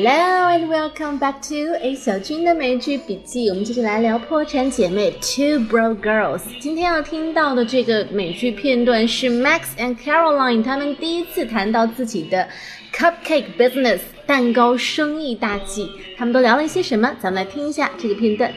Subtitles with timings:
[0.00, 3.48] Hello and welcome back to A 小军的美剧笔记。
[3.48, 6.42] 我们接着来聊《破产姐妹》Two Bro Girls。
[6.60, 12.48] 今天要听到的这个美剧片段是 Max and Caroline 他们第一次谈到自己的
[12.92, 15.90] cupcake business 蛋糕生意大计。
[16.16, 17.14] 他们都聊了一些什么？
[17.20, 18.52] 咱们来听一下这个片段。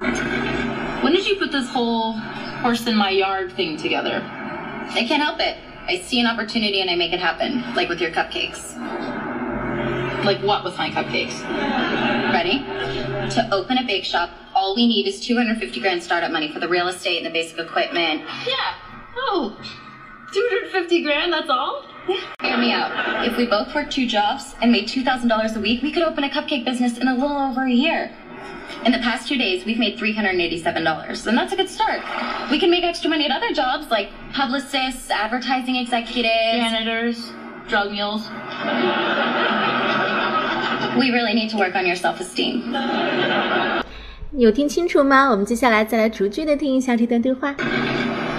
[0.00, 2.14] When did you put this whole
[2.62, 4.22] horse in my yard thing together?
[4.94, 5.56] I can't help it.
[5.84, 8.76] I see an opportunity and I make it happen, like with your cupcakes.
[10.23, 11.41] Like what with my cupcakes?
[12.33, 12.59] Ready?
[13.35, 16.67] To open a bake shop, all we need is 250 grand startup money for the
[16.67, 18.21] real estate and the basic equipment.
[18.45, 18.75] Yeah.
[19.15, 19.57] Oh,
[20.33, 21.85] 250 grand, that's all?
[22.41, 23.25] Hear me out.
[23.27, 26.29] If we both worked two jobs and made $2,000 a week, we could open a
[26.29, 28.11] cupcake business in a little over a year.
[28.85, 32.01] In the past two days, we've made $387, and that's a good start.
[32.51, 36.27] We can make extra money at other jobs like publicists, advertising executives.
[36.27, 37.31] Janitors,
[37.67, 38.27] drug mules
[40.96, 42.62] We really need to work on your self esteem.
[44.32, 45.28] 有听清楚吗？
[45.30, 47.54] 我们接下来再来逐句的听一下这段对话。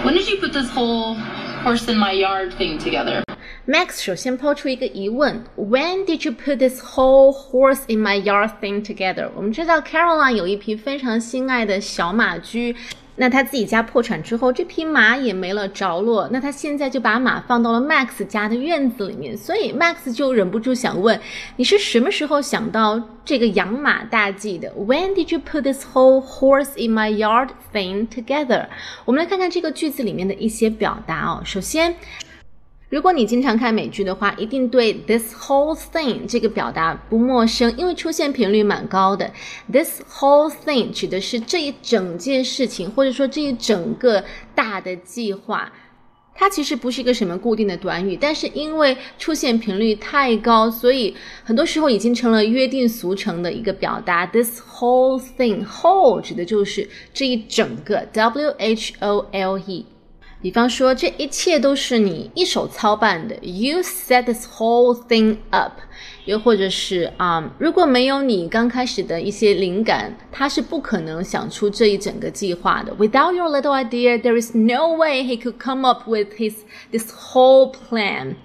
[0.04, 1.16] When did you put this whole
[1.64, 3.24] horse in my yard thing together?
[3.66, 9.30] Max 首先抛出一个疑问：When did you put this whole horse in my yard thing together？
[9.36, 12.76] 我们知道 Caroline 有一匹非常心爱的小马驹，
[13.21, 21.21] 那他自己家破产之后，这匹马也没了着落，那他现在就把马放到了 Max 家的院子里面，所以 Max 就忍不住想问：
[21.57, 28.67] 你是什么时候想到这个养马大计的？When did you put this whole horse in my yard thing together？
[29.05, 31.43] 我们来看看这个句子里面的一些表达哦。
[31.45, 31.97] 首先，
[32.91, 39.31] 如果你经常看美剧的话，一定对 this whole thing 这个表达不陌生，因为出现频率蛮高的。
[39.71, 45.71] this whole thing 指的是这一整件事情，或者说这一整个大的计划。
[46.35, 54.25] 它其实不是一个什么固定的短语，但是因为出现频率太高，所以很多时候已经成了约定俗成的一个表达。
[54.25, 59.85] This whole thing，whole 指的就是这一整个，W H O L E。
[60.42, 65.80] 比方说，这一切都是你一手操办的，You set this whole thing up。
[66.26, 72.94] 又或者是啊、um, 如果没有你刚开始的一些灵感，他是不可能想出这一整个计划的。
[72.96, 76.56] Without your little idea, there is no way he could come up with his
[76.92, 78.36] this whole plan。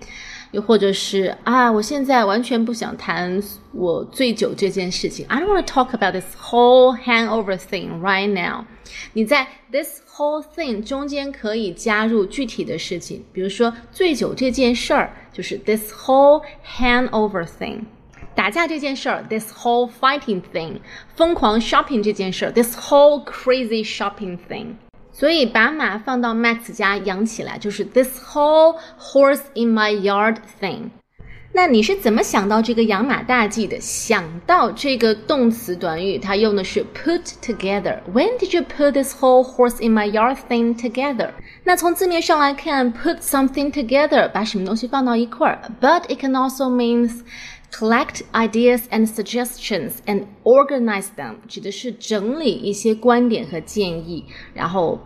[0.52, 3.40] 又或者是啊，我现在完全不想谈
[3.72, 5.26] 我醉酒这件事情。
[5.28, 8.64] I don't want to talk about this whole hangover thing right now。
[9.12, 17.81] 你在 this whole thing 中间可以加入具体的事情，比如说醉酒这件事儿，就是 this whole hangover thing。
[18.35, 20.77] 打架这件事儿，this whole fighting thing；
[21.15, 24.75] 疯狂 shopping 这件事儿，this whole crazy shopping thing。
[25.11, 30.89] 所以把马放到 Max 家养起来，就是 this whole horse in my yard thing。
[31.52, 33.80] 那你是怎么想到这个养马大计的？
[33.80, 41.30] 想到这个动词短语，它用的是 put together。When did you put this whole horse in my yard thing together？
[41.64, 47.22] 那从字面上来看，put something together 把什么东西放到一块儿，but it can also means
[47.72, 55.00] collect ideas and suggestions and organize them，指的是整理一些观点和建议，然后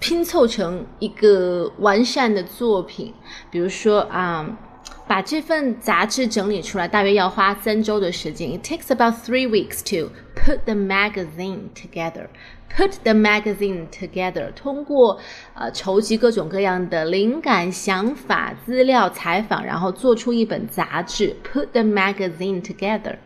[0.00, 3.12] 拼凑成一个完善的作品。
[3.52, 4.42] 比如说啊。
[4.42, 4.66] Um,
[5.10, 8.50] 把这份杂志整理出来，大约要花三周的时间。
[8.50, 12.28] It takes about three weeks to put the magazine together.
[12.76, 15.20] Put the magazine together，通过
[15.54, 21.36] 呃筹集各种各样的灵感、想法、资料、采访，然后做出一本杂志。
[21.42, 23.16] Put the magazine together。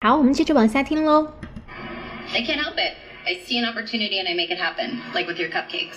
[0.00, 1.32] 好，我们接着往下听喽。
[2.32, 2.94] I can't help it.
[3.24, 5.96] I see an opportunity and I make it happen, like with your cupcakes.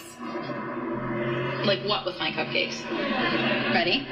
[1.65, 2.81] Like what with my cupcakes?
[3.73, 4.05] Ready?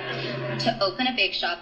[0.53, 1.57] To open a bake shop,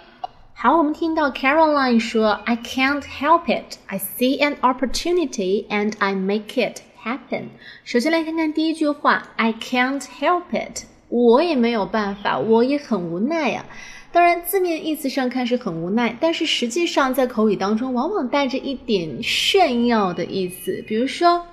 [0.53, 3.77] 好，我们听到 Caroline 说，I can't help it.
[3.87, 7.45] I see an opportunity and I make it happen.
[7.85, 10.83] 首先来看看第一句话，I can't help it.
[11.07, 14.11] 我也没有办法，我也很无奈呀、啊。
[14.11, 20.83] 当然，字面意思上看是很无奈，但是实际上在口语当中往往带着一点炫耀的意思。
[20.85, 21.47] 比如说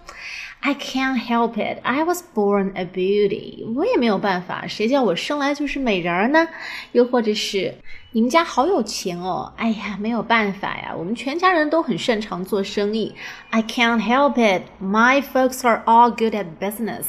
[0.62, 1.80] ，I can't help it.
[1.84, 3.66] I was born a beauty.
[3.76, 6.48] 我也没有办法，谁叫我生来就是美人儿呢？
[6.92, 7.76] 又或者是
[8.12, 13.16] 你们家好有钱哦，哎呀，没有办法呀，我们全家人都很擅长做生意。
[13.50, 14.64] I can't help it.
[14.82, 17.06] My folks are all good at business.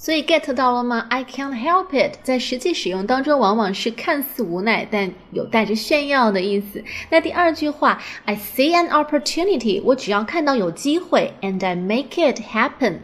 [0.00, 6.84] 所以 get 到了吗？I can't help it，在实际使用当中往往是看似无奈，但有带着炫耀的意思。
[7.10, 12.98] 那第二句话，I see an opportunity，我只要看到有机会，and I make it happen。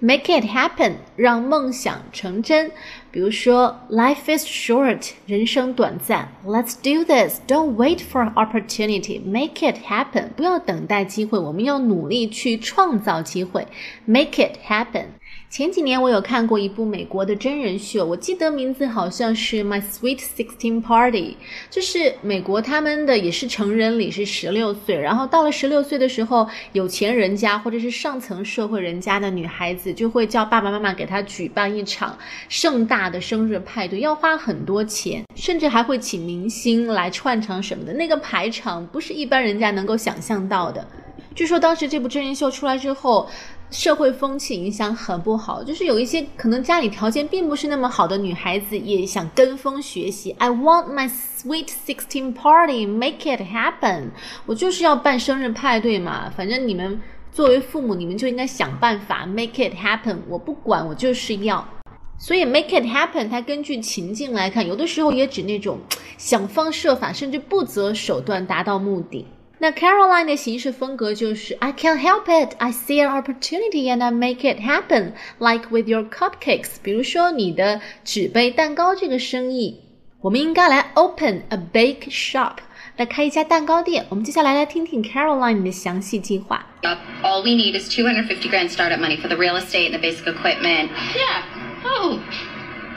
[0.00, 2.72] Make it happen，让梦想成真。
[3.10, 6.32] 比如说，Life is short，人生短暂。
[6.44, 10.30] Let's do this，don't wait for opportunity，make it happen。
[10.36, 13.66] 不要等待机会，我们要努力去创造机会。
[14.04, 15.06] Make it happen。
[15.54, 21.36] 前几年我有看过一部美国的真人秀，我记得名字好像是《My Sweet Sixteen Party》，
[21.72, 32.18] 就是美国他们的也是成人礼是十六岁，然后到了十六岁的时候，有钱人家或者是上层社会人家的女孩子就会叫爸爸妈妈给她举办一场
[32.48, 40.84] 盛大的生日派对，要花很多钱，甚至还会请明星来串场什么的，那个排场不是一般人家能够想象到的。
[41.32, 43.28] 据说当时这部真人秀出来之后。
[43.70, 50.30] 社会风气影响很不好，就是有一些可能家里条件并不是那么好的女孩子也想跟风学习。
[50.38, 54.10] I want my sweet sixteen party, make it happen。
[54.46, 57.00] 我就是要办生日派对嘛，反正你们
[57.32, 60.18] 作为父母，你们就应该想办法 make it happen。
[60.28, 61.66] 我不管，我就是要。
[62.16, 65.80] 所以 make it happen，它根据情境来看，有的时候也指那种
[66.16, 69.26] 想方设法，甚至不择手段达到目的。
[69.63, 75.11] 那 Caroline 的行事风格就是 I can't help it, I see an opportunity and I make it happen,
[75.37, 76.77] like with your cupcakes。
[76.81, 79.81] 比如说你的纸杯蛋糕这个生意，
[80.21, 82.57] 我们应该来 open a bake shop，
[82.95, 84.05] 来开一家蛋糕店。
[84.07, 86.65] 我们接下来来听听 Caroline 的详细计划。
[87.21, 90.89] All we need is 250 grand startup money for the real estate and the basic equipment.
[91.13, 91.43] Yeah.
[91.83, 92.19] Oh,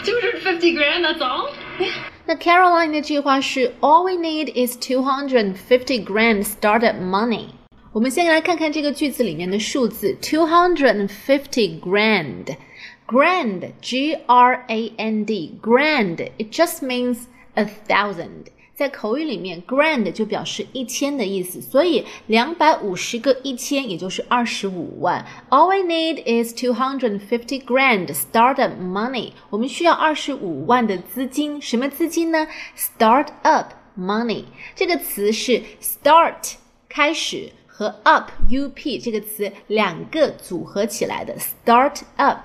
[0.04, 1.50] 250 grand, that's all?
[1.80, 1.90] Yeah.
[2.26, 7.46] 那 Caroline 的计划是 All we need is two hundred fifty grand startup money。
[7.92, 16.30] 我们先来看看这个句子里面的数字，two hundred fifty grand。Grand, G R A N D, grand.
[16.38, 17.24] It just means
[17.54, 18.46] a thousand.
[18.77, 25.25] 在口语里面，grand 就表示一千的意思，所以两百五十个一千，也就是二十五万。
[25.49, 29.31] All we need is two hundred fifty grand startup money。
[29.49, 32.45] 我们需要二十五万的资金，什么资金呢
[32.77, 33.65] ？Startup
[33.97, 34.43] money
[34.75, 36.53] 这个词是 start
[36.87, 42.41] 开始和 up u p 这个词两个组合起来的 startup。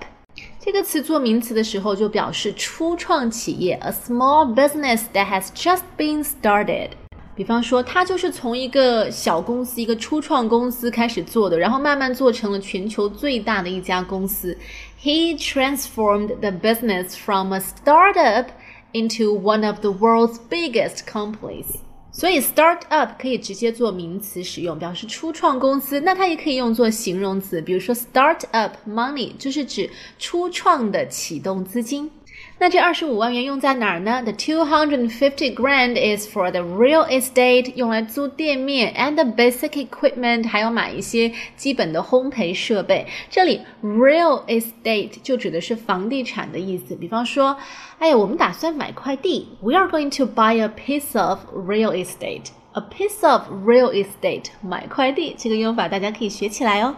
[0.62, 6.90] 这个词做名词的时候，就表示初创企业，a small business that has just been started。
[7.34, 14.58] 比方说，他就是从一个小公司、一个初创公司开始做的，然后慢慢做成了全球最大的一家公司。
[15.00, 18.46] He transformed the business from a startup
[18.92, 21.76] into one of the world's biggest companies.
[22.15, 25.99] 所以，start up 可以直接做名词使用，表示初创公司。
[26.01, 29.89] 那它也可以用作形容词，比如说 start up money，就是指
[30.19, 32.11] 初创的启动资金。
[32.59, 43.05] 那这二十五万元用在哪儿呢？The two hundred fifty grand is for the real estate，用来租店面，and the basic equipment，还要买一些基本的烘焙设备。
[43.29, 46.95] 这里 real estate 就指的是房地产的意思。
[46.95, 47.57] 比方说，
[47.99, 52.45] 哎呀，我们打算买块地，We are going to buy a piece of real estate。
[52.73, 56.95] A piece of real estate，买块地，这个用法大家可以学起来哦。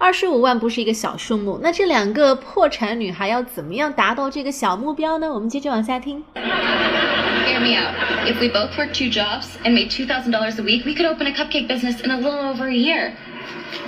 [0.00, 5.32] 二十五万不是一个小数目，那这两个破产女孩要怎么样达到这个小目标呢？
[5.32, 6.22] 我们接着往下听。
[6.34, 7.94] Hear me out.
[8.26, 11.06] If we both worked two jobs and made two thousand dollars a week, we could
[11.06, 13.12] open a cupcake business in a little over a year.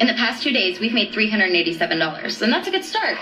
[0.00, 2.84] In the past two days, we've made three hundred eighty-seven dollars, and that's a good
[2.84, 3.16] start.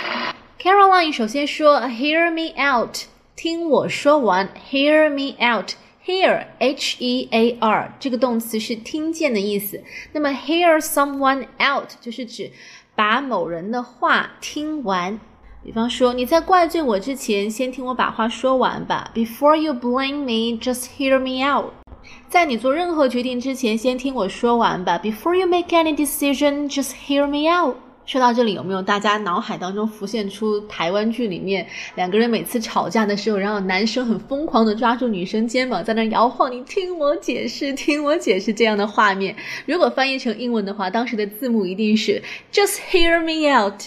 [0.61, 4.49] Caroline 首先说，Hear me out，听我说完。
[4.71, 9.83] Hear me out。Hear, H-E-A-R 这个动词是听见的意思。
[10.13, 12.53] 那么 hear someone out 就是指
[12.96, 15.20] 把某人的话听完。
[15.64, 19.12] 比方说，你在怪罪我之前，先听我把话说完吧。
[19.14, 21.74] Before you blame me, just hear me out。
[22.30, 24.98] 在你做任何决定之前，先听我说完吧。
[24.98, 27.76] Before you make any decision, just hear me out。
[28.06, 31.66] 说到这里，有没有大家脑海当中浮现出台湾剧里面
[31.96, 39.36] 两个人每次吵架的时候，然后男生很疯狂的抓住女生肩膀在那摇晃，你听我解释，听我解释这样的画面？
[39.66, 43.84] 如果翻译成英文的话，当时的字幕一定是 Just hear me out。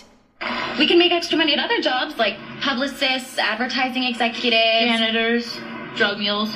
[0.78, 5.47] We can make extra money at other jobs like publicists, advertising executives, Janitors,
[5.97, 6.50] drug mules.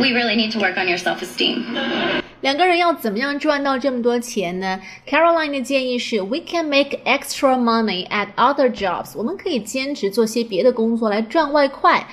[0.00, 2.27] We really need to work on your self-esteem.
[2.41, 4.79] 两个人要怎么样赚到这么多钱呢？
[5.07, 9.13] Caroline 的建议是：We can make extra money at other jobs。
[9.15, 12.05] 我们可以兼职做些别的工作来赚外快，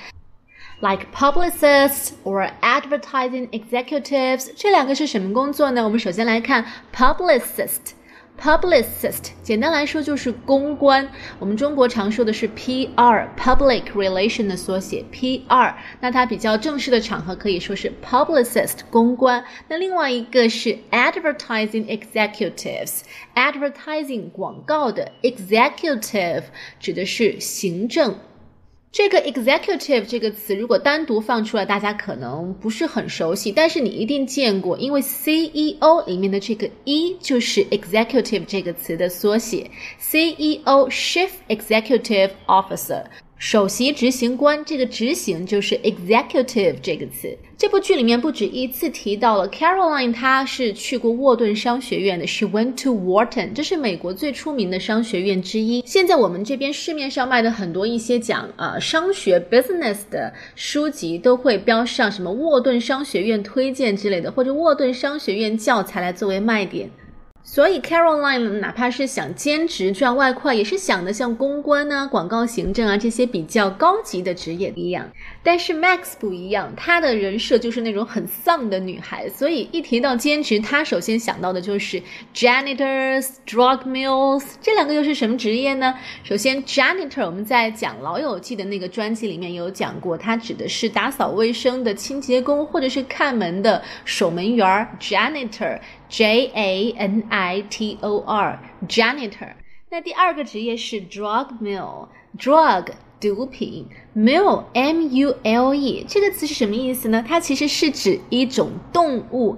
[0.79, 4.51] like publicists or advertising executives。
[4.55, 5.83] 这两个是什么工作呢？
[5.83, 7.93] 我们首先来看 publicist。
[8.40, 11.08] Publicist，简单来说就是公关。
[11.38, 15.74] 我们中国常说的是 PR，Public Relation 的缩写 PR。
[16.00, 19.42] 那它比较正式的场合可以说是 Publicist，公关。
[19.68, 26.42] 那另外一个是 Advertising Executives，Advertising 广告的 Executive
[26.78, 28.16] 指的是行政。
[28.96, 43.04] 这个 executive 这个词，如果单独放出来，大家可能不是很熟悉，但是你一定见过，因为 CEO 里面的这个 E 就是 executive 这个词的缩写，CEO，Chief Executive Officer。
[43.38, 47.36] 首席执行官，这个执行就是 executive 这个词。
[47.58, 55.82] 这部剧里面不止一次提到了 Caroline，她是去过沃顿商学院的，She went to Wharton，这是美国最出名的商学院之一。
[55.84, 66.90] 现在我们这边市面上卖的很多一些讲啊商学 business 的书籍，都会标上什么沃顿商学院推荐之类的，或者沃顿商学院教材来作为卖点。
[67.48, 75.08] 所以，Caroline 哪怕是想兼职赚外快，也是想的像公关啊、广告行政啊这些比较高级的职业一样。
[75.46, 82.02] 但是 Max 不一样，她的人设就是那种很丧的女孩，所以一提到兼职，她首先想到的就是
[82.34, 85.94] janitors、drug mills 这两个又是什么职业呢？
[86.24, 95.78] 首先，janitor 我们在讲《老友记》的那个专辑里面有讲过，它指的是打扫卫生的清洁工或者是看门的守门员儿，janitor。
[96.08, 99.54] J A N I T O R，janitor。
[99.90, 102.86] 那第二个职业是 drug mill，drug
[103.20, 107.24] 毒品，mule M U L E 这个词是什么意思呢？
[107.26, 109.56] 它其实是指一种动物，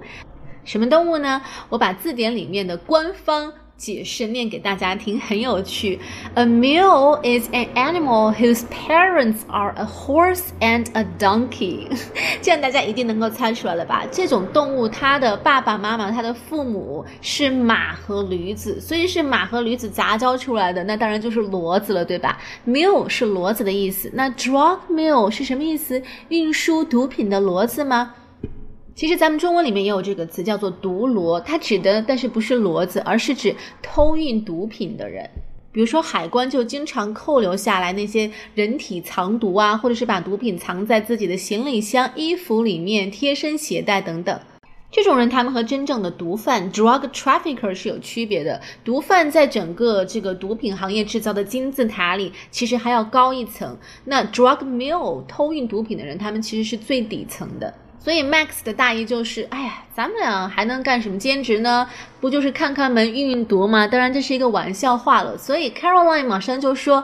[0.63, 1.41] 什么动物呢？
[1.69, 3.53] 我把字典里面的官方。
[3.79, 5.97] 解释念给大家听，很有趣。
[6.35, 11.87] A mule is an animal whose parents are a horse and a donkey。
[12.43, 14.05] 这样大家一定能够猜出来了吧？
[14.11, 24.11] 这种动物它的爸爸妈妈、它的父母是马和驴子，所以是马和驴子杂交出来的，那当然就是骡子了，对吧？Mule 是骡子的意思。
[24.13, 26.03] 那 drug mule 是什么意思？
[26.27, 28.13] 运输毒品的骡子吗？
[28.99, 35.29] 其实咱们中文里面也有这个词，叫做毒骡，它指的但是不是骡子，而是指偷运毒品的人。
[35.71, 44.37] 比如说海关就经常扣留下来那些人体藏毒啊，或者是把毒品藏在自己的行李箱、衣服里面贴身携带等等。
[44.91, 48.59] 这种人他们和真正的毒贩 （drug trafficker） 是有区别的。
[48.83, 53.77] 毒贩在整个这个毒品行业制造的金字塔里，其实还要高一层。
[54.03, 57.73] 那 drug mill（ 偷运毒品的人，他们其实是最底层的。
[57.99, 61.87] 所以 Max 的大意就是，哎呀，咱们俩还能干什么兼职呢？
[62.21, 63.85] 不就是看看门、运运毒吗？
[63.85, 65.37] 当然这是一个玩笑话了。
[65.37, 67.03] 所以 Caroline 马上就说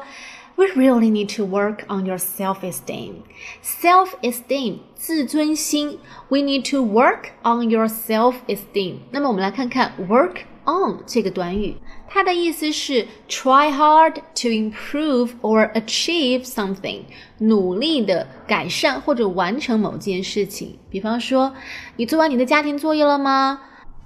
[0.55, 3.15] ，We really need to work on your self-esteem.
[3.61, 5.99] Self-esteem 自尊心
[6.29, 8.95] ，We need to work on your self-esteem.
[9.11, 11.75] 那么我们来看看 work on 这个短语。
[12.14, 17.02] 它的意思是 try hard to improve or achieve something，
[17.38, 20.76] 努力的改善或者完成某件事情。
[20.90, 21.54] 比方说，
[21.96, 23.60] 你做完你的家庭作业了吗？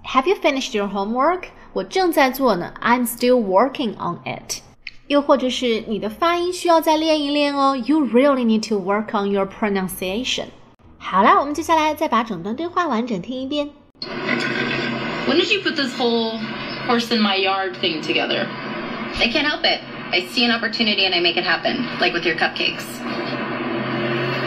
[0.06, 1.44] Have you finished your homework？
[1.72, 4.60] 我正在做呢，I'm still working on it。
[5.06, 10.46] 又或者是你的发音需要再练一练哦，You really need to work on your pronunciation。
[10.98, 13.70] 好了，我们接下来再把整段对话完整听一遍。
[15.26, 16.38] When did you put this whole
[16.89, 18.47] horse in my yard thing together.
[18.49, 19.79] I can't help it.
[20.09, 22.83] I see an opportunity and I make it happen, like with your cupcakes.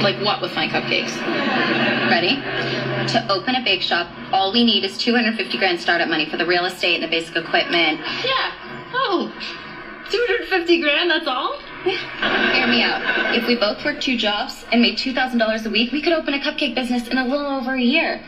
[0.02, 1.14] Like what with my cupcakes?
[2.10, 2.34] Ready?
[3.12, 6.44] To open a bake shop, all we need is 250 grand startup money for the
[6.44, 8.00] real estate and the basic equipment.
[8.24, 8.50] Yeah.
[8.92, 9.32] Oh,
[10.10, 11.60] 250 grand, that's all?
[11.86, 12.54] Yeah.
[12.54, 13.36] Hear me out.
[13.36, 16.40] If we both worked two jobs and made $2,000 a week, we could open a
[16.40, 18.20] cupcake business in a little over a year.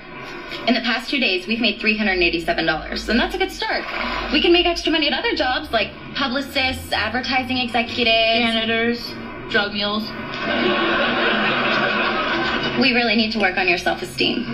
[0.67, 3.83] In the past two days, we've made $387, and that's a good start.
[4.31, 8.99] We can make extra money at other jobs like publicists, advertising executives, janitors,
[9.49, 10.03] drug mules.
[12.79, 14.45] We really need to work on your self esteem.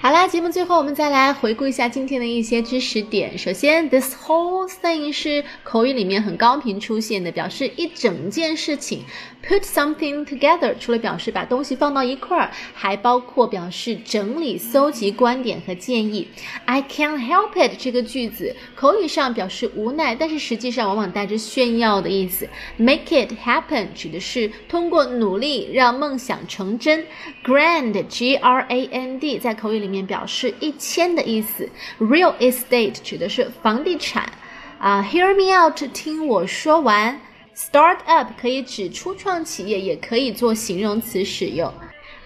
[0.00, 3.36] 好啦，节目最后我们再来回顾一下今天的一些知识点。
[3.36, 9.04] 首先，this whole thing 是口语里面很高频出现的，表示一整件事情。
[9.45, 16.29] Put something together 除了表示把东西放到一块儿，还包括表示整理、搜集观点和建议。
[16.63, 22.47] I can't help it 这个句子口语上表示无奈，但是实际上往往带着炫耀的意思。
[22.77, 27.05] Make it happen 指的是通过努力让梦想成真。
[27.43, 31.69] Grand G R A N D 在口语里面表示一千的意思。
[31.99, 34.31] Real estate 指的是房地产。
[34.79, 37.19] 啊，Hear me out，听我说完。
[37.55, 41.71] Start up 可以指初创企业，也可以做形容词使用。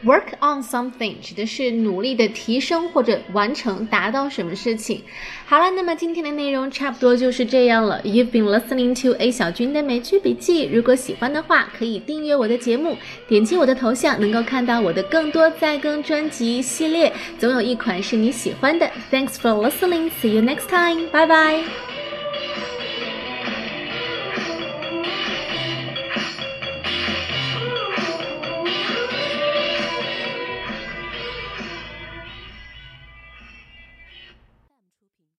[0.03, 5.01] Work on something 指的是努力的提升或者完成、达到什么事情。
[5.47, 7.99] 好了，那么今天的内容差不多就是这样了。
[8.03, 10.65] You've been listening to A 小军的美剧笔记。
[10.71, 12.95] 如果喜欢的话，可以订阅我的节目，
[13.27, 18.87] 点击我的头像，能够看到我的更多在更专辑系列，总有一款是你喜欢的。
[19.11, 20.11] Thanks for listening.
[20.21, 21.09] See you next time.
[21.09, 21.96] Bye bye.